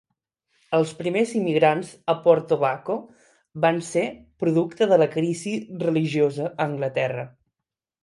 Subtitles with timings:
[0.77, 2.97] Els primers immigrants a Port Tobacco
[3.67, 4.09] van ser
[4.47, 5.57] producte de la crisi
[5.89, 7.33] religiosa a Anglaterra.